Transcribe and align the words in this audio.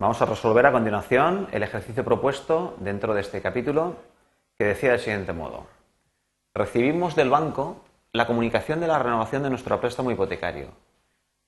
Vamos 0.00 0.22
a 0.22 0.24
resolver 0.24 0.64
a 0.64 0.72
continuación 0.72 1.46
el 1.52 1.62
ejercicio 1.62 2.02
propuesto 2.02 2.74
dentro 2.78 3.12
de 3.12 3.20
este 3.20 3.42
capítulo 3.42 3.96
que 4.56 4.64
decía 4.64 4.92
del 4.92 5.00
siguiente 5.00 5.34
modo. 5.34 5.66
Recibimos 6.54 7.14
del 7.14 7.28
banco 7.28 7.84
la 8.14 8.26
comunicación 8.26 8.80
de 8.80 8.86
la 8.86 8.98
renovación 8.98 9.42
de 9.42 9.50
nuestro 9.50 9.78
préstamo 9.78 10.10
hipotecario, 10.10 10.68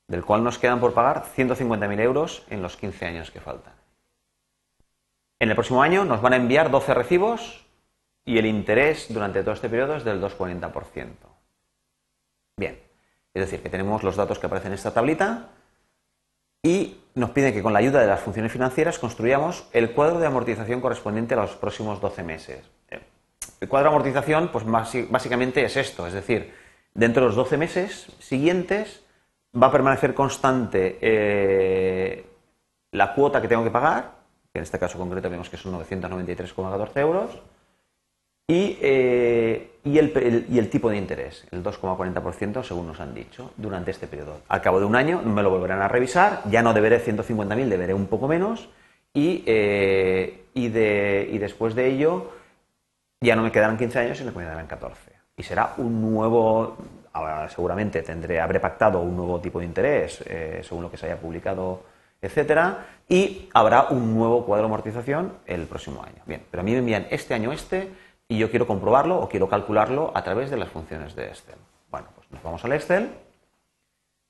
del 0.07 0.23
cual 0.23 0.45
nos 0.45 0.59
quedan 0.59 0.80
por 0.80 0.93
pagar 0.93 1.25
150.000 1.34 2.01
euros 2.01 2.45
en 2.51 2.61
los 2.61 2.77
15 2.77 3.07
años 3.07 3.30
que 3.30 3.41
faltan. 3.41 3.73
En 5.41 5.48
el 5.48 5.55
próximo 5.55 5.82
año 5.82 6.05
nos 6.05 6.21
van 6.21 6.34
a 6.34 6.37
enviar 6.37 6.71
12 6.71 6.93
recibos 6.93 7.64
y 8.27 8.37
el 8.37 8.45
interés 8.45 9.07
durante 9.09 9.41
todo 9.41 9.55
este 9.55 9.71
periodo 9.71 9.96
es 9.96 10.05
del 10.05 10.21
2,40%. 10.21 11.09
Bien, 12.59 12.79
es 13.32 13.45
decir, 13.45 13.62
que 13.62 13.71
tenemos 13.71 14.03
los 14.03 14.16
datos 14.16 14.39
que 14.39 14.45
aparecen 14.45 14.73
en 14.73 14.75
esta 14.75 14.93
tablita 14.93 15.48
y 16.63 16.99
nos 17.15 17.30
piden 17.30 17.52
que 17.52 17.62
con 17.62 17.73
la 17.73 17.80
ayuda 17.80 18.01
de 18.01 18.07
las 18.07 18.21
funciones 18.21 18.52
financieras 18.52 18.98
construyamos 18.98 19.66
el 19.73 19.93
cuadro 19.93 20.20
de 20.20 20.27
amortización 20.27 20.80
correspondiente 20.80 21.34
a 21.34 21.39
los 21.39 21.57
próximos 21.57 22.01
12 22.01 22.23
meses. 22.23 22.61
El 23.61 23.69
cuadro 23.69 23.91
de 23.91 23.97
amortización, 23.97 24.48
pues 24.48 24.65
básicamente 24.65 25.65
es 25.65 25.77
esto, 25.77 26.06
es 26.06 26.12
decir, 26.12 26.55
dentro 26.95 27.23
de 27.23 27.27
los 27.29 27.37
12 27.37 27.56
meses 27.56 28.06
siguientes 28.19 29.03
va 29.61 29.67
a 29.69 29.73
permanecer 29.73 30.15
constante 30.15 30.98
eh, 31.01 32.27
la 32.92 33.15
cuota 33.15 33.42
que 33.42 33.48
tengo 33.48 33.65
que 33.65 33.70
pagar, 33.70 34.12
que 34.53 34.59
en 34.59 34.62
este 34.62 34.79
caso 34.79 34.98
concreto 34.98 35.29
vemos 35.29 35.51
que 35.51 35.56
son 35.56 35.75
993,14 35.75 37.01
euros, 37.01 37.42
eh, 38.48 39.70
y, 39.84 39.98
el, 39.98 40.70
tipo 40.70 40.91
de 40.91 40.96
interés, 40.96 41.46
el 41.50 41.62
2,40% 41.62 42.62
según 42.62 42.87
nos 42.87 43.00
han 43.00 43.14
dicho, 43.14 43.52
durante 43.56 43.91
este 43.91 44.06
periodo. 44.06 44.41
Al 44.48 44.60
cabo 44.60 44.78
de 44.80 44.87
un 44.87 44.96
año 44.96 45.23
me 45.23 45.42
lo 45.42 45.50
volverán 45.50 45.83
a 45.83 45.88
revisar, 45.88 46.42
ya 46.50 46.62
no 46.62 46.73
deberé 46.73 47.05
150.000, 47.05 47.69
deberé 47.69 47.95
un 47.95 48.06
poco 48.06 48.28
menos 48.28 48.69
y, 49.12 49.42
eh, 49.47 50.44
y, 50.55 50.69
después 50.69 51.75
de 51.75 51.89
ello 51.89 52.33
ya 53.20 53.36
no 53.36 53.42
me 53.42 53.52
quedarán 53.52 53.78
15 53.78 53.98
años, 53.98 54.19
sino 54.19 54.33
que 54.33 54.39
me 54.39 54.45
quedarán 54.45 54.67
14. 54.67 55.12
Y 55.36 55.42
será 55.42 55.74
un 55.78 56.00
nuevo, 56.00 56.77
ahora 57.12 57.48
seguramente 57.48 58.02
tendré, 58.02 58.41
habré 58.41 58.61
pactado 58.61 59.00
un 59.00 59.17
nuevo 59.17 59.41
tipo 59.41 59.61
de 59.61 59.64
interés 59.64 60.22
eh, 60.27 60.61
según 60.62 60.83
lo 60.83 60.91
que 60.91 60.97
se 60.97 61.06
haya 61.06 61.20
publicado 61.20 61.92
etcétera, 62.22 62.86
y 63.08 63.48
habrá 63.52 63.89
un 63.89 64.14
nuevo 64.14 64.47
cuadro 64.47 64.62
de 64.62 64.67
amortización 64.69 65.33
el 65.45 65.67
próximo 65.67 66.02
año. 66.05 66.22
Bien, 66.24 66.42
pero 66.48 66.61
a 66.61 66.64
mí 66.64 66.70
me 66.70 66.78
envían 66.78 67.06
este 67.11 67.34
año 67.34 67.52
este, 67.52 67.91
y 68.33 68.38
yo 68.38 68.48
quiero 68.48 68.66
comprobarlo 68.66 69.19
o 69.19 69.28
quiero 69.28 69.47
calcularlo 69.47 70.11
a 70.14 70.25
través 70.25 70.50
de 70.50 70.56
las 70.56 70.70
funciones 70.70 71.14
de 71.14 71.27
Excel. 71.27 71.56
Bueno, 71.91 72.08
pues 72.14 72.30
nos 72.30 72.42
vamos 72.42 72.64
al 72.64 72.72
Excel 72.72 73.11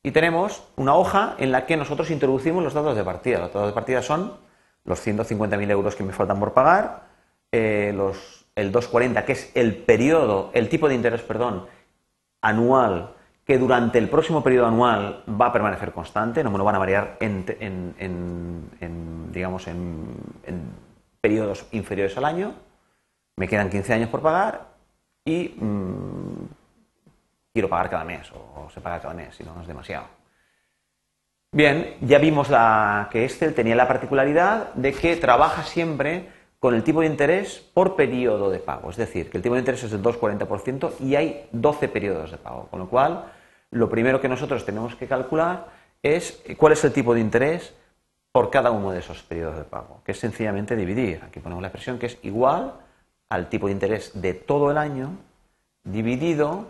y 0.02 0.10
tenemos 0.10 0.64
una 0.74 0.96
hoja 0.96 1.36
en 1.38 1.52
la 1.52 1.66
que 1.66 1.76
nosotros 1.76 2.10
introducimos 2.10 2.64
los 2.64 2.74
datos 2.74 2.96
de 2.96 3.04
partida. 3.04 3.38
Los 3.38 3.52
datos 3.52 3.68
de 3.68 3.72
partida 3.72 4.02
son 4.02 4.38
los 4.84 5.06
150.000 5.06 5.70
euros 5.70 5.94
que 5.94 6.02
me 6.02 6.12
faltan 6.12 6.40
por 6.40 6.52
pagar, 6.52 7.02
eh, 7.52 7.92
los, 7.94 8.44
el 8.56 8.72
240, 8.72 9.24
que 9.24 9.32
es 9.32 9.52
el 9.54 9.76
periodo, 9.76 10.50
el 10.52 10.68
tipo 10.68 10.88
de 10.88 10.96
interés, 10.96 11.22
perdón, 11.22 11.68
anual, 12.40 13.14
que 13.44 13.56
durante 13.56 13.98
el 13.98 14.08
próximo 14.08 14.42
periodo 14.42 14.66
anual 14.66 15.22
va 15.40 15.46
a 15.46 15.52
permanecer 15.52 15.92
constante, 15.92 16.42
no 16.42 16.50
me 16.50 16.58
lo 16.58 16.64
van 16.64 16.74
a 16.74 16.80
variar 16.80 17.18
en, 17.20 17.44
digamos, 19.30 19.68
en 19.68 20.72
periodos 21.20 21.66
inferiores 21.70 22.16
al 22.16 22.24
año 22.24 22.54
me 23.36 23.48
quedan 23.48 23.70
15 23.70 23.92
años 23.94 24.08
por 24.08 24.20
pagar 24.20 24.72
y 25.24 25.54
mm, 25.58 26.48
quiero 27.52 27.68
pagar 27.68 27.90
cada 27.90 28.04
mes 28.04 28.30
o, 28.32 28.68
se 28.70 28.80
paga 28.80 29.00
cada 29.00 29.14
mes, 29.14 29.34
si 29.34 29.44
no, 29.44 29.60
es 29.60 29.66
demasiado. 29.66 30.06
Bien, 31.54 31.96
ya 32.00 32.18
vimos 32.18 32.48
que 33.10 33.24
Excel 33.24 33.54
tenía 33.54 33.76
la 33.76 33.86
particularidad 33.86 34.72
de 34.74 34.92
que 34.94 35.16
trabaja 35.16 35.62
siempre 35.64 36.30
con 36.58 36.74
el 36.74 36.82
tipo 36.82 37.00
de 37.00 37.08
interés 37.08 37.58
por 37.74 37.94
periodo 37.94 38.48
de 38.48 38.58
pago. 38.58 38.88
Es 38.88 38.96
decir, 38.96 39.28
que 39.28 39.36
el 39.36 39.42
tipo 39.42 39.54
de 39.54 39.60
interés 39.60 39.82
es 39.82 39.90
del 39.90 40.02
2,40% 40.02 41.00
y 41.00 41.16
hay 41.16 41.48
12 41.52 41.88
periodos 41.88 42.30
de 42.30 42.38
pago. 42.38 42.68
Con 42.68 42.78
lo 42.78 42.88
cual, 42.88 43.32
lo 43.70 43.90
primero 43.90 44.20
que 44.20 44.28
nosotros 44.28 44.64
tenemos 44.64 44.96
que 44.96 45.06
calcular 45.06 45.66
es 46.02 46.42
cuál 46.56 46.72
es 46.72 46.84
el 46.84 46.92
tipo 46.92 47.12
de 47.12 47.20
interés 47.20 47.74
por 48.32 48.48
cada 48.48 48.70
uno 48.70 48.90
de 48.92 49.00
esos 49.00 49.22
periodos 49.22 49.58
de 49.58 49.64
pago, 49.64 50.00
que 50.04 50.12
es 50.12 50.18
sencillamente 50.18 50.74
dividir. 50.74 51.20
Aquí 51.22 51.40
ponemos 51.40 51.60
la 51.60 51.68
expresión 51.68 51.98
que 51.98 52.06
es 52.06 52.18
igual 52.22 52.72
al 53.32 53.48
tipo 53.48 53.66
de 53.66 53.72
interés 53.72 54.12
de 54.20 54.34
todo 54.34 54.70
el 54.70 54.76
año 54.76 55.16
dividido 55.84 56.66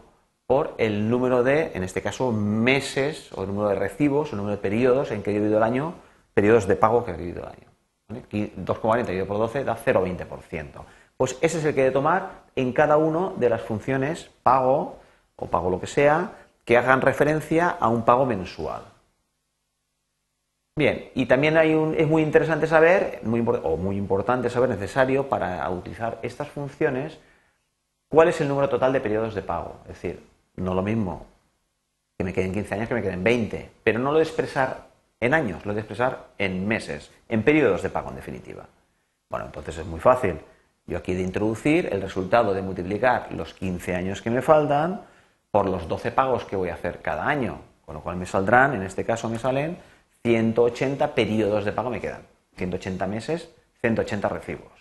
por 0.47 0.75
el 0.79 1.11
número 1.11 1.43
de, 1.43 1.73
en 1.75 1.83
este 1.83 2.03
caso, 2.03 2.31
meses 2.31 3.33
o 3.33 3.43
el 3.43 3.49
número 3.49 3.69
de 3.69 3.75
recibos 3.75 4.29
o 4.29 4.33
el 4.33 4.37
número 4.37 4.57
de 4.57 4.63
periodos 4.63 5.11
en 5.11 5.25
que 5.25 5.31
he 5.31 5.35
dividido 5.35 5.59
el 5.59 5.65
año, 5.65 5.95
periodos 6.35 6.69
de 6.69 6.77
pago 6.77 7.05
que 7.05 7.11
he 7.11 7.17
dividido 7.17 7.43
el 7.43 7.49
año. 7.49 8.23
Aquí 8.25 8.53
2,40 8.57 9.07
dividido 9.07 9.27
por 9.27 9.39
12 9.39 9.65
da 9.65 9.77
0,20%. 9.77 10.85
Pues 11.17 11.37
ese 11.41 11.59
es 11.59 11.65
el 11.65 11.75
que 11.75 11.81
he 11.81 11.85
de 11.87 11.91
tomar 11.91 12.43
en 12.55 12.73
cada 12.73 12.97
una 12.97 13.33
de 13.37 13.49
las 13.49 13.63
funciones 13.63 14.31
pago 14.45 14.99
o 15.35 15.47
pago 15.47 15.69
lo 15.69 15.81
que 15.81 15.89
sea 15.89 16.31
que 16.65 16.79
hagan 16.79 17.01
referencia 17.01 17.71
a 17.71 17.89
un 17.89 18.03
pago 18.03 18.25
mensual. 18.25 18.83
Bien, 20.83 21.13
y 21.15 21.27
también 21.27 21.57
hay 21.57 21.75
un, 21.75 21.95
es 21.95 22.09
muy 22.09 22.25
interesante 22.25 22.67
saber, 22.67 23.21
muy, 23.23 23.41
o 23.63 23.77
muy 23.77 23.97
importante 23.97 24.51
saber, 24.51 24.69
necesario 24.69 25.29
para 25.29 25.71
utilizar 25.71 26.19
estas 26.23 26.49
funciones, 26.49 27.21
cuál 28.09 28.27
es 28.27 28.41
el 28.41 28.49
número 28.49 28.69
total 28.69 28.93
de 28.93 29.01
periodos 29.01 29.37
de 29.37 29.43
pago. 29.43 29.77
Es 29.83 29.91
decir, 29.91 30.27
no 30.57 30.75
lo 30.75 30.83
mismo 30.83 31.27
que 32.19 32.25
me 32.25 32.33
queden 32.33 32.53
15 32.53 32.75
años 32.75 32.89
que 32.89 32.97
me 32.97 33.03
queden 33.03 33.23
20, 33.23 33.71
pero 33.85 34.01
no 34.01 34.11
lo 34.11 34.19
de 34.19 34.25
expresar 34.25 34.89
en 35.21 35.35
años, 35.35 35.65
lo 35.65 35.73
de 35.73 35.79
expresar 35.83 36.31
en 36.37 36.67
meses, 36.67 37.13
en 37.29 37.45
periodos 37.45 37.81
de 37.85 37.91
pago 37.91 38.11
en 38.11 38.17
definitiva. 38.17 38.67
Bueno, 39.31 39.47
entonces 39.47 39.79
es 39.79 39.87
muy 39.87 40.01
fácil. 40.01 40.41
Yo 40.89 40.99
aquí 40.99 41.15
de 41.15 41.23
introducir 41.23 41.91
el 41.93 42.03
resultado 42.03 42.55
de 42.55 42.63
multiplicar 42.63 43.29
los 43.31 43.55
15 43.55 43.95
años 43.95 44.21
que 44.21 44.31
me 44.31 44.43
faltan 44.43 45.03
por 45.53 45.69
los 45.69 45.87
12 45.87 46.11
pagos 46.11 46.45
que 46.45 46.57
voy 46.57 46.71
a 46.71 46.75
hacer 46.75 47.03
cada 47.03 47.29
año, 47.29 47.61
con 47.87 47.95
lo 47.95 48.01
cual 48.01 48.17
me 48.17 48.27
saldrán, 48.27 48.75
en 48.75 48.83
este 48.83 49.05
caso 49.05 49.29
me 49.29 49.39
salen 49.39 49.79
180 50.25 51.15
periodos 51.15 51.65
de 51.65 51.73
pago 51.73 51.91
me 51.91 52.01
quedan. 52.01 52.27
180 52.57 53.07
meses, 53.07 53.51
180 53.81 54.29
recibos. 54.29 54.73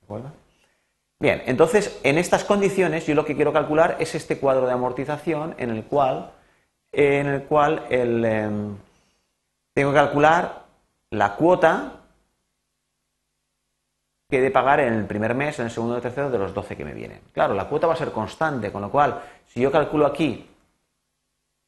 ¿De 0.00 0.04
acuerdo? 0.04 0.32
Bien, 1.18 1.42
entonces 1.46 2.00
en 2.02 2.16
estas 2.16 2.44
condiciones 2.44 3.06
yo 3.06 3.14
lo 3.14 3.26
que 3.26 3.36
quiero 3.36 3.52
calcular 3.52 3.96
es 4.00 4.14
este 4.14 4.38
cuadro 4.38 4.66
de 4.66 4.72
amortización 4.72 5.54
en 5.58 5.70
el 5.70 5.84
cual, 5.84 6.32
en 6.92 7.26
el 7.26 7.42
cual 7.44 7.84
em, 7.90 8.76
tengo 9.74 9.90
que 9.90 9.96
calcular 9.96 10.64
la 11.10 11.36
cuota 11.36 12.00
que 14.30 14.38
he 14.38 14.40
de 14.40 14.50
pagar 14.50 14.80
en 14.80 14.94
el 14.94 15.06
primer 15.06 15.34
mes, 15.34 15.58
en 15.58 15.66
el 15.66 15.70
segundo 15.70 15.94
y 15.94 15.96
el 15.96 16.02
tercero 16.02 16.30
de 16.30 16.38
los 16.38 16.54
12 16.54 16.76
que 16.76 16.84
me 16.84 16.94
vienen. 16.94 17.20
Claro, 17.34 17.52
la 17.52 17.68
cuota 17.68 17.86
va 17.86 17.94
a 17.94 17.96
ser 17.96 18.12
constante, 18.12 18.72
con 18.72 18.80
lo 18.80 18.90
cual, 18.90 19.20
si 19.46 19.60
yo 19.60 19.70
calculo 19.70 20.06
aquí, 20.06 20.48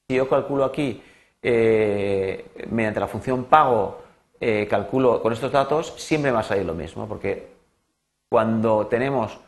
si 0.09 0.17
yo 0.17 0.29
calculo 0.29 0.65
aquí 0.65 1.03
eh, 1.43 2.67
mediante 2.71 3.01
la 3.01 3.09
función 3.09 3.45
pago 3.45 4.03
eh, 4.41 4.67
calculo 4.69 5.23
con 5.23 5.33
estos 5.33 5.53
datos, 5.53 5.95
siempre 5.99 6.31
me 6.31 6.35
va 6.35 6.41
a 6.41 6.45
salir 6.45 6.65
lo 6.65 6.75
mismo, 6.75 7.07
porque 7.07 7.53
cuando 8.29 8.87
tenemos 8.87 9.39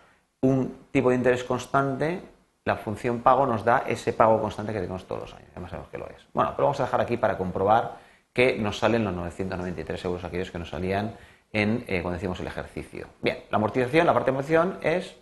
un 0.40 0.86
tipo 0.90 1.10
de 1.10 1.16
interés 1.16 1.42
constante, 1.42 2.20
la 2.64 2.76
función 2.76 3.20
pago 3.20 3.46
nos 3.46 3.64
da 3.64 3.84
ese 3.86 4.12
pago 4.12 4.40
constante 4.40 4.72
que 4.72 4.78
tenemos 4.78 5.06
todos 5.06 5.22
los 5.22 5.34
años. 5.34 5.48
Además 5.52 5.70
sabemos 5.70 5.90
que 5.90 5.98
lo 5.98 6.06
es. 6.06 6.26
Bueno, 6.32 6.52
pero 6.54 6.66
vamos 6.66 6.80
a 6.80 6.84
dejar 6.84 7.00
aquí 7.00 7.16
para 7.16 7.36
comprobar 7.36 7.98
que 8.32 8.56
nos 8.58 8.78
salen 8.78 9.04
los 9.04 9.14
993 9.14 10.04
euros 10.04 10.24
aquellos 10.24 10.50
que 10.50 10.58
nos 10.58 10.68
salían 10.68 11.16
en, 11.52 11.84
eh, 11.86 12.02
cuando 12.02 12.14
decimos 12.14 12.40
el 12.40 12.46
ejercicio. 12.46 13.08
Bien, 13.22 13.44
la 13.50 13.56
amortización, 13.56 14.06
la 14.06 14.12
parte 14.12 14.30
de 14.30 14.36
amortización 14.36 14.78
es 14.82 15.16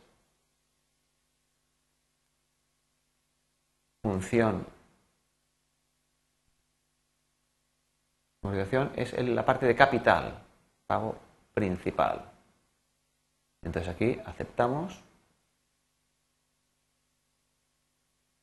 función 4.03 4.67
amortización 8.43 8.91
es 8.97 9.13
la 9.13 9.45
parte 9.45 9.67
de 9.67 9.77
capital, 9.77 10.43
pago 10.87 11.17
principal. 11.55 12.23
Entonces 13.63 13.95
aquí 13.95 14.21
aceptamos 14.25 15.01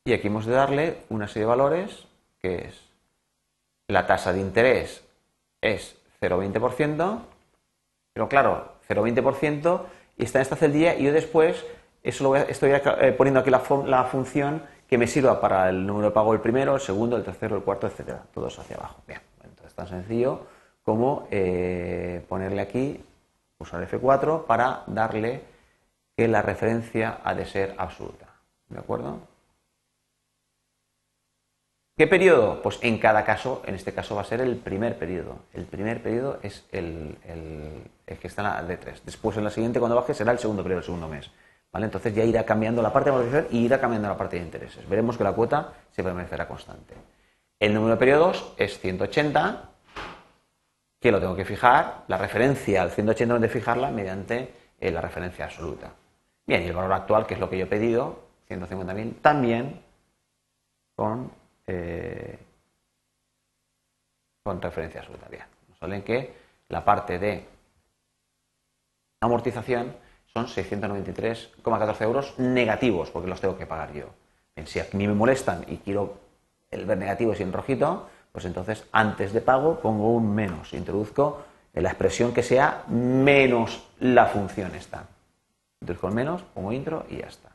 y 0.06 0.14
aquí 0.14 0.28
hemos 0.28 0.46
de 0.46 0.54
darle 0.54 1.04
una 1.10 1.28
serie 1.28 1.42
de 1.42 1.48
valores 1.48 2.08
que 2.40 2.68
es 2.68 2.90
la 3.90 4.08
tasa 4.08 4.32
de 4.32 4.40
interés 4.40 5.04
es 5.62 5.98
0,20%, 6.22 7.20
pero 8.14 8.30
claro, 8.30 8.76
0,20% 8.88 9.86
y 10.18 10.24
está 10.24 10.40
en 10.40 10.44
esta 10.44 10.56
celda 10.56 10.96
y 10.96 11.04
yo 11.04 11.12
después 11.12 11.66
eso 12.02 12.24
lo 12.24 12.36
estoy 12.38 12.72
eh, 12.72 13.14
poniendo 13.18 13.42
aquí 13.42 13.50
la, 13.50 14.06
función 14.06 14.64
que 14.88 14.98
me 14.98 15.08
sirva 15.08 15.42
para 15.42 15.70
el 15.70 15.86
número 15.86 16.08
de 16.08 16.14
pago 16.14 16.34
el 16.34 16.40
primero, 16.40 16.76
el 16.76 16.82
segundo, 16.82 17.18
el 17.18 17.24
tercero, 17.24 17.58
el 17.58 17.64
cuarto, 17.64 17.88
etcétera, 17.88 18.24
todos 18.34 18.58
hacia 18.58 18.78
abajo. 18.78 19.02
Bien 19.06 19.29
tan 19.80 19.88
sencillo 19.88 20.48
como 20.84 21.28
eh, 21.32 22.26
ponerle 22.28 22.62
aquí, 22.62 23.04
usar 23.60 23.88
F4 23.88 24.46
para 24.46 24.84
darle 24.88 25.42
que 26.16 26.28
la 26.28 26.42
referencia 26.42 27.20
ha 27.24 27.34
de 27.34 27.46
ser 27.46 27.76
absoluta. 27.78 28.28
¿De 28.68 28.80
acuerdo? 28.80 29.20
¿Qué 31.96 32.08
periodo? 32.08 32.62
Pues 32.62 32.80
en 32.82 32.98
cada 32.98 33.26
caso, 33.26 33.62
en 33.66 33.76
este 33.76 33.94
caso 33.94 34.16
va 34.16 34.22
a 34.22 34.26
ser 34.26 34.42
el 34.42 34.56
primer 34.56 34.98
periodo. 34.98 35.40
El 35.54 35.66
primer 35.66 36.02
periodo 36.02 36.40
es 36.42 36.66
el, 36.72 37.18
que 38.06 38.28
está 38.28 38.42
en 38.42 38.68
la 38.68 38.76
D3. 38.76 39.02
Después 39.04 39.36
en 39.38 39.44
la 39.44 39.50
siguiente, 39.50 39.80
cuando 39.80 39.98
baje, 39.98 40.14
será 40.14 40.32
el 40.32 40.40
segundo 40.40 40.64
periodo, 40.64 40.80
el 40.80 40.86
segundo 40.86 41.08
mes. 41.10 41.30
¿Vale? 41.72 41.86
Entonces 41.86 42.16
ya 42.16 42.24
irá 42.24 42.46
cambiando 42.46 42.82
la 42.82 42.92
parte 42.92 43.10
de 43.10 43.16
amortización 43.18 43.48
y 43.52 43.66
irá 43.66 43.80
cambiando 43.80 44.08
la 44.08 44.18
parte 44.18 44.38
de 44.38 44.44
intereses. 44.44 44.88
Veremos 44.88 45.18
que 45.18 45.24
la 45.24 45.34
cuota 45.34 45.74
se 45.92 46.02
permanecerá 46.02 46.48
constante. 46.48 46.96
El 47.60 47.74
número 47.74 47.96
de 47.96 48.00
periodos 48.00 48.54
es 48.58 48.80
180, 48.80 49.70
que 51.00 51.12
lo 51.12 51.20
tengo 51.20 51.36
que 51.36 51.46
fijar, 51.46 52.06
la 52.08 52.18
referencia 52.18 52.82
al 52.82 52.92
180 52.92 53.40
de 53.40 53.50
fijarla 53.50 53.92
mediante 53.92 54.54
eh, 54.80 54.92
la 54.92 55.02
referencia 55.02 55.46
absoluta. 55.46 55.92
Bien, 56.48 56.64
y 56.64 56.68
el 56.68 56.76
valor 56.76 56.94
actual, 56.94 57.28
que 57.28 57.34
es 57.34 57.40
lo 57.40 57.50
que 57.50 57.58
yo 57.58 57.66
he 57.66 57.70
pedido, 57.70 58.28
150.000, 58.50 59.22
también 59.22 59.82
con 60.96 61.32
eh, 61.68 62.40
con 64.44 64.62
referencia 64.62 65.02
absoluta. 65.02 65.28
Bien, 65.30 65.44
solo 65.80 66.04
que 66.04 66.34
la 66.70 66.84
parte 66.84 67.20
de 67.20 67.46
amortización 69.22 69.96
son 70.26 70.48
693,14 70.48 72.02
euros 72.02 72.40
negativos, 72.40 73.12
porque 73.12 73.28
los 73.28 73.42
tengo 73.42 73.58
que 73.58 73.68
pagar 73.68 73.94
yo. 73.94 74.08
si 74.66 74.80
a 74.80 74.88
mí 74.94 75.08
me 75.08 75.14
molestan 75.14 75.66
y 75.68 75.78
quiero 75.78 76.29
el 76.72 76.86
ver 76.86 76.98
negativo 76.98 77.34
y 77.38 77.42
en 77.42 77.54
rojito, 77.54 78.08
pues 78.32 78.46
entonces 78.46 78.86
antes 78.92 79.34
de 79.34 79.42
pago 79.42 79.80
pongo 79.80 80.14
un 80.14 80.34
menos, 80.34 80.74
introduzco 80.74 81.44
la 81.74 81.90
expresión 81.90 82.34
que 82.34 82.44
sea 82.44 82.84
menos 82.88 83.88
la 84.00 84.26
función 84.26 84.76
esta. 84.76 85.06
Introduzco 85.82 86.08
el 86.08 86.14
menos, 86.14 86.44
pongo 86.54 86.72
intro 86.74 87.06
y 87.10 87.18
ya 87.18 87.28
está. 87.28 87.50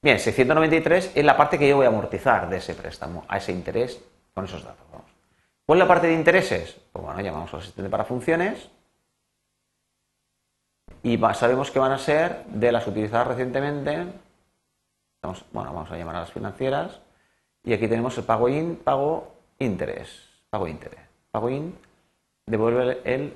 Bien, 0.00 0.18
693 0.18 1.12
es 1.14 1.24
la 1.24 1.36
parte 1.36 1.58
que 1.58 1.68
yo 1.68 1.76
voy 1.76 1.86
a 1.86 1.88
amortizar 1.88 2.48
de 2.48 2.58
ese 2.58 2.74
préstamo, 2.74 3.24
a 3.28 3.38
ese 3.38 3.52
interés, 3.52 4.00
con 4.32 4.44
esos 4.44 4.62
datos. 4.62 4.86
¿Cuál 5.66 5.78
es 5.78 5.84
la 5.84 5.88
parte 5.88 6.06
de 6.06 6.14
intereses? 6.14 6.80
Pues 6.92 7.04
bueno, 7.04 7.20
llamamos 7.20 7.52
al 7.52 7.60
asistente 7.60 7.90
para 7.90 8.04
funciones 8.04 8.70
y 11.02 11.18
sabemos 11.34 11.70
que 11.70 11.78
van 11.78 11.92
a 11.92 11.98
ser 11.98 12.44
de 12.46 12.72
las 12.72 12.86
utilizadas 12.86 13.26
recientemente. 13.26 14.06
bueno, 15.52 15.74
vamos 15.74 15.90
a 15.90 15.96
llamar 15.98 16.16
a 16.16 16.20
las 16.20 16.32
financieras 16.32 17.00
y 17.68 17.74
aquí 17.74 17.86
tenemos 17.86 18.16
el 18.16 18.24
pago 18.24 18.48
in, 18.48 18.76
pago 18.76 19.30
interés, 19.58 20.26
pago 20.48 20.66
interés. 20.66 21.00
Pago 21.30 21.50
in 21.50 21.76
devuelve 22.46 23.02
el, 23.04 23.34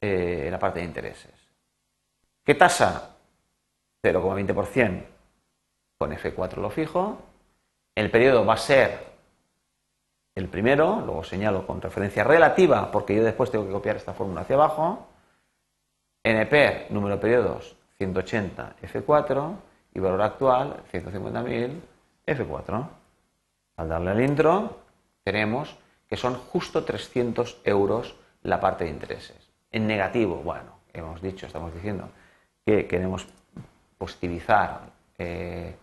eh, 0.00 0.48
la 0.50 0.58
parte 0.58 0.78
de 0.78 0.86
intereses. 0.86 1.34
¿Qué 2.42 2.54
tasa? 2.54 3.16
0,20% 4.02 5.04
con 5.98 6.10
F4 6.10 6.56
lo 6.56 6.70
fijo. 6.70 7.18
El 7.94 8.10
periodo 8.10 8.46
va 8.46 8.54
a 8.54 8.56
ser 8.56 8.98
el 10.34 10.48
primero, 10.48 11.02
luego 11.04 11.22
señalo 11.22 11.66
con 11.66 11.82
referencia 11.82 12.24
relativa, 12.24 12.90
porque 12.90 13.14
yo 13.14 13.24
después 13.24 13.50
tengo 13.50 13.66
que 13.66 13.72
copiar 13.72 13.96
esta 13.96 14.14
fórmula 14.14 14.40
hacia 14.40 14.56
abajo. 14.56 15.06
NP, 16.24 16.86
número 16.88 17.16
de 17.16 17.20
periodos, 17.20 17.76
180 17.98 18.76
F4 18.80 19.54
y 19.92 20.00
valor 20.00 20.22
actual, 20.22 20.82
150.000 20.90 21.78
F4. 22.26 22.88
Al 23.76 23.88
darle 23.88 24.10
al 24.10 24.20
intro, 24.22 24.78
tenemos 25.22 25.76
que 26.08 26.16
son 26.16 26.34
justo 26.34 26.84
300 26.84 27.60
euros 27.64 28.14
la 28.42 28.60
parte 28.60 28.84
de 28.84 28.90
intereses. 28.90 29.50
En 29.70 29.86
negativo, 29.86 30.36
bueno, 30.36 30.80
hemos 30.92 31.20
dicho, 31.20 31.46
estamos 31.46 31.74
diciendo 31.74 32.08
que 32.64 32.86
queremos 32.86 33.26
positivizar 33.98 34.80
eh, 35.18 35.74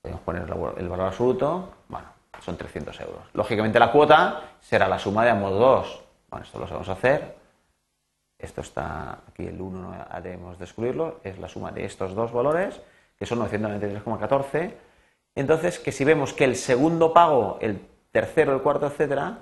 podemos 0.00 0.20
poner 0.22 0.42
el 0.42 0.88
valor 0.88 1.06
absoluto, 1.06 1.72
bueno, 1.88 2.06
son 2.40 2.56
300 2.56 3.00
euros. 3.00 3.22
Lógicamente 3.32 3.78
la 3.78 3.90
cuota 3.90 4.42
será 4.60 4.86
la 4.86 4.98
suma 4.98 5.24
de 5.24 5.30
ambos 5.30 5.52
dos. 5.52 6.04
Bueno, 6.28 6.44
esto 6.44 6.58
lo 6.58 6.66
a 6.66 6.92
hacer. 6.92 7.36
Esto 8.38 8.60
está 8.60 9.20
aquí, 9.28 9.46
el 9.46 9.58
1 9.60 9.78
no 9.78 10.20
debemos 10.20 10.58
de 10.58 10.64
excluirlo, 10.64 11.20
es 11.24 11.38
la 11.38 11.48
suma 11.48 11.72
de 11.72 11.86
estos 11.86 12.14
dos 12.14 12.32
valores, 12.32 12.78
que 13.18 13.24
son 13.24 13.38
993,14. 13.38 14.72
Entonces, 15.34 15.78
que 15.78 15.92
si 15.92 16.04
vemos 16.04 16.32
que 16.32 16.44
el 16.44 16.56
segundo 16.56 17.12
pago, 17.12 17.58
el 17.60 17.80
tercero, 18.12 18.54
el 18.54 18.62
cuarto, 18.62 18.86
etcétera, 18.86 19.38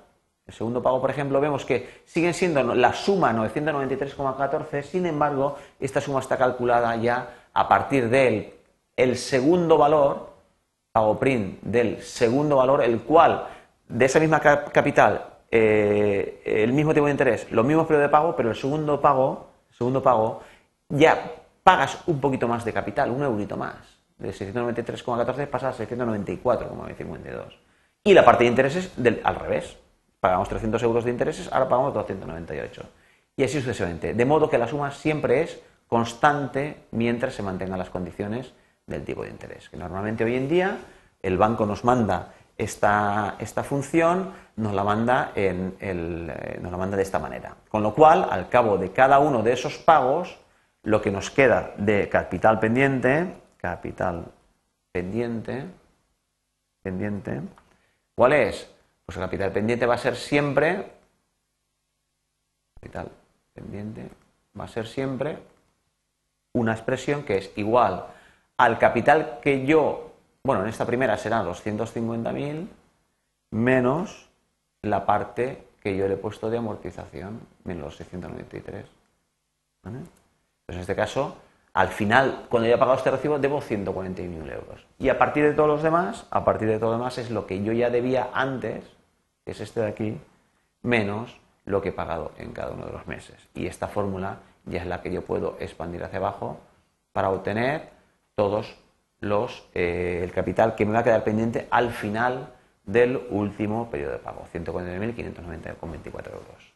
el 0.46 0.54
segundo 0.54 0.82
pago, 0.82 1.00
por 1.00 1.10
ejemplo, 1.10 1.40
vemos 1.40 1.64
que 1.64 2.02
siguen 2.04 2.34
siendo 2.34 2.62
la 2.74 2.92
suma 2.92 3.32
993,14, 3.32 4.82
sin 4.82 5.06
embargo, 5.06 5.56
esta 5.78 6.00
suma 6.00 6.20
está 6.20 6.36
calculada 6.36 6.96
ya 6.96 7.46
a 7.52 7.68
partir 7.68 8.08
del 8.08 8.54
el 8.96 9.16
segundo 9.16 9.78
valor 9.78 10.32
pago 10.92 11.18
print 11.18 11.62
del 11.62 12.02
segundo 12.02 12.56
valor, 12.56 12.82
el 12.82 13.00
cual 13.00 13.46
de 13.88 14.04
esa 14.04 14.20
misma 14.20 14.40
capital, 14.40 15.24
eh, 15.50 16.42
el 16.44 16.72
mismo 16.72 16.92
tipo 16.92 17.06
de 17.06 17.12
interés, 17.12 17.50
los 17.50 17.64
mismos 17.64 17.86
periodos 17.86 18.08
de 18.08 18.12
pago, 18.12 18.36
pero 18.36 18.50
el 18.50 18.56
segundo 18.56 19.00
pago, 19.00 19.48
segundo 19.70 20.02
pago, 20.02 20.42
ya 20.90 21.32
pagas 21.62 21.98
un 22.06 22.20
poquito 22.20 22.46
más 22.46 22.64
de 22.64 22.72
capital, 22.72 23.10
un 23.10 23.22
eurito 23.22 23.56
más. 23.56 24.01
De 24.22 24.30
693,14 24.30 25.48
pasa 25.48 25.70
a 25.70 25.74
694,52. 25.74 27.58
Y 28.04 28.14
la 28.14 28.24
parte 28.24 28.44
de 28.44 28.50
intereses 28.50 28.92
al 29.24 29.34
revés. 29.34 29.76
Pagamos 30.20 30.48
300 30.48 30.80
euros 30.84 31.04
de 31.04 31.10
intereses, 31.10 31.52
ahora 31.52 31.68
pagamos 31.68 31.92
298. 31.92 32.82
Y 33.36 33.42
así 33.42 33.60
sucesivamente. 33.60 34.14
De 34.14 34.24
modo 34.24 34.48
que 34.48 34.58
la 34.58 34.68
suma 34.68 34.92
siempre 34.92 35.42
es 35.42 35.60
constante 35.88 36.84
mientras 36.92 37.34
se 37.34 37.42
mantengan 37.42 37.80
las 37.80 37.90
condiciones 37.90 38.52
del 38.86 39.04
tipo 39.04 39.24
de 39.24 39.30
interés. 39.30 39.68
Que 39.68 39.76
normalmente 39.76 40.22
hoy 40.22 40.36
en 40.36 40.48
día 40.48 40.78
el 41.20 41.36
banco 41.36 41.66
nos 41.66 41.84
manda 41.84 42.32
esta, 42.56 43.34
esta 43.40 43.64
función, 43.64 44.32
nos 44.54 44.72
la, 44.72 44.84
manda 44.84 45.32
en 45.34 45.74
eh, 45.80 46.60
nos 46.62 46.70
la 46.70 46.78
manda 46.78 46.96
de 46.96 47.02
esta 47.02 47.18
manera. 47.18 47.56
Con 47.68 47.82
lo 47.82 47.92
cual, 47.92 48.28
al 48.30 48.48
cabo 48.48 48.78
de 48.78 48.92
cada 48.92 49.18
uno 49.18 49.42
de 49.42 49.52
esos 49.52 49.78
pagos, 49.78 50.38
lo 50.84 51.02
que 51.02 51.10
nos 51.10 51.30
queda 51.30 51.72
de 51.76 52.08
capital 52.08 52.60
pendiente, 52.60 53.41
capital 53.62 54.26
pendiente, 54.90 55.64
pendiente, 56.82 57.40
¿cuál 58.14 58.32
es? 58.32 58.68
Pues 59.06 59.16
el 59.16 59.22
capital 59.22 59.52
pendiente 59.52 59.86
va 59.86 59.94
a 59.94 59.98
ser 59.98 60.16
siempre, 60.16 60.92
capital 62.74 63.10
pendiente 63.54 64.10
va 64.58 64.64
a 64.64 64.68
ser 64.68 64.86
siempre 64.86 65.38
una 66.54 66.72
expresión 66.72 67.22
que 67.22 67.38
es 67.38 67.52
igual 67.56 68.04
al 68.56 68.78
capital 68.78 69.38
que 69.40 69.64
yo, 69.64 70.12
bueno, 70.42 70.62
en 70.62 70.68
esta 70.68 70.84
primera 70.84 71.16
serán 71.16 71.46
los 71.46 71.64
150.000 71.64 72.68
menos 73.52 74.28
la 74.82 75.06
parte 75.06 75.68
que 75.80 75.96
yo 75.96 76.08
le 76.08 76.14
he 76.14 76.16
puesto 76.16 76.50
de 76.50 76.58
amortización, 76.58 77.40
menos 77.64 77.84
los 77.84 77.96
693. 77.96 78.86
Pues 79.82 80.76
en 80.76 80.80
este 80.80 80.94
caso, 80.94 81.36
al 81.74 81.88
final, 81.88 82.46
cuando 82.50 82.68
yo 82.68 82.74
he 82.74 82.78
pagado 82.78 82.98
este 82.98 83.10
recibo, 83.10 83.38
debo 83.38 83.60
141.000 83.62 84.52
euros. 84.52 84.86
Y 84.98 85.08
a 85.08 85.18
partir 85.18 85.44
de 85.44 85.54
todos 85.54 85.68
los 85.68 85.82
demás, 85.82 86.26
a 86.30 86.44
partir 86.44 86.68
de 86.68 86.78
todo 86.78 86.90
lo 86.90 86.98
demás 86.98 87.16
es 87.16 87.30
lo 87.30 87.46
que 87.46 87.62
yo 87.62 87.72
ya 87.72 87.88
debía 87.88 88.28
antes, 88.34 88.84
que 89.44 89.52
es 89.52 89.60
este 89.60 89.80
de 89.80 89.86
aquí, 89.86 90.20
menos 90.82 91.40
lo 91.64 91.80
que 91.80 91.90
he 91.90 91.92
pagado 91.92 92.32
en 92.36 92.52
cada 92.52 92.72
uno 92.72 92.84
de 92.84 92.92
los 92.92 93.06
meses. 93.06 93.36
Y 93.54 93.66
esta 93.66 93.88
fórmula 93.88 94.40
ya 94.66 94.82
es 94.82 94.86
la 94.86 95.00
que 95.00 95.10
yo 95.10 95.22
puedo 95.22 95.56
expandir 95.60 96.04
hacia 96.04 96.18
abajo 96.18 96.60
para 97.12 97.30
obtener 97.30 97.88
todos 98.34 98.76
los, 99.20 99.66
eh, 99.74 100.20
el 100.22 100.32
capital 100.32 100.74
que 100.74 100.84
me 100.84 100.92
va 100.92 101.00
a 101.00 101.04
quedar 101.04 101.24
pendiente 101.24 101.68
al 101.70 101.90
final 101.92 102.48
del 102.84 103.16
último 103.30 103.90
periodo 103.90 104.12
de 104.12 104.18
pago, 104.18 104.44
149.590,24 104.52 106.26
euros. 106.26 106.74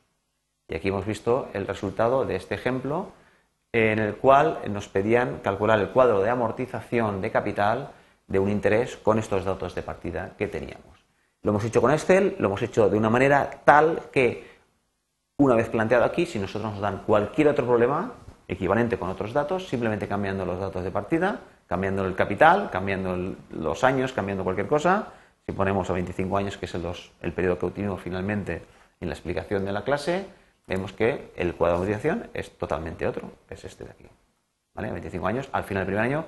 Y 0.69 0.75
aquí 0.75 0.89
hemos 0.89 1.05
visto 1.05 1.49
el 1.53 1.67
resultado 1.67 2.25
de 2.25 2.37
este 2.37 2.55
ejemplo 2.55 3.13
en 3.77 3.99
el 3.99 4.17
cual 4.17 4.61
nos 4.71 4.89
pedían 4.89 5.41
calcular 5.43 5.79
el 5.79 5.91
cuadro 5.91 6.23
de 6.23 6.31
amortización 6.31 7.21
de 7.21 7.31
capital 7.31 7.91
de 8.27 8.39
un 8.39 8.49
interés 8.49 8.97
con 8.97 9.19
estos 9.19 9.45
datos 9.45 9.75
de 9.75 9.83
partida 9.83 10.33
que 10.39 10.49
teníamos. 10.49 11.05
Lo 11.43 11.51
hemos 11.51 11.65
hecho 11.65 11.83
con 11.83 11.93
Excel, 11.93 12.37
lo 12.39 12.47
hemos 12.47 12.63
hecho 12.63 12.89
de 12.89 12.97
una 12.97 13.11
manera 13.11 13.51
tal 13.65 14.01
que, 14.11 14.57
una 15.37 15.55
vez 15.55 15.69
planteado 15.69 16.05
aquí, 16.05 16.25
si 16.25 16.39
nosotros 16.39 16.73
nos 16.73 16.81
dan 16.81 17.03
cualquier 17.05 17.49
otro 17.49 17.67
problema, 17.67 18.15
equivalente 18.49 18.99
con 18.99 19.11
otros 19.11 19.35
datos, 19.35 19.69
simplemente 19.69 20.09
cambiando 20.09 20.47
los 20.47 20.59
datos 20.59 20.83
de 20.83 20.91
partida, 20.91 21.41
cambiando 21.67 22.07
el 22.07 22.15
capital, 22.15 22.71
cambiando 22.71 23.37
los 23.51 23.85
años, 23.85 24.13
cambiando 24.15 24.43
cualquier 24.43 24.69
cosa. 24.69 25.09
Si 25.45 25.53
ponemos 25.53 25.91
a 25.91 25.93
25 25.93 26.37
años, 26.39 26.57
que 26.57 26.65
es 26.65 26.75
el, 26.75 27.33
periodo 27.33 27.59
que 27.59 27.67
utilizamos 27.67 28.01
finalmente 28.01 28.63
en 29.01 29.09
la 29.09 29.15
explicación 29.15 29.67
de 29.67 29.73
la 29.73 29.85
clase, 29.85 30.27
vemos 30.67 30.93
que 30.93 31.33
el 31.37 31.55
cuadro 31.55 31.79
de 31.79 31.85
amortización 31.85 32.31
es 32.35 32.57
totalmente 32.59 33.07
otro, 33.07 33.31
es 33.49 33.65
este 33.65 33.85
de 33.85 33.91
aquí. 33.91 34.07
¿Vale? 34.75 34.91
25 34.93 35.27
años, 35.27 35.49
al 35.53 35.65
final 35.65 35.83
del 35.83 35.95
primer 35.95 36.05
año 36.05 36.25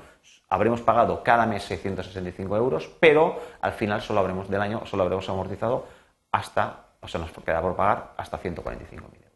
habremos 0.48 0.80
pagado 0.80 1.22
cada 1.22 1.44
mes 1.46 1.64
665 1.64 2.56
euros, 2.56 2.90
pero 2.98 3.40
al 3.60 3.72
final 3.72 4.00
solo 4.00 4.20
habremos 4.20 4.48
del 4.48 4.62
año, 4.62 4.86
solo 4.86 5.02
habremos 5.02 5.28
amortizado 5.28 5.86
hasta, 6.32 6.86
o 7.00 7.08
sea, 7.08 7.20
nos 7.20 7.30
queda 7.30 7.60
por 7.60 7.76
pagar 7.76 8.14
hasta 8.16 8.38
145.000 8.40 9.27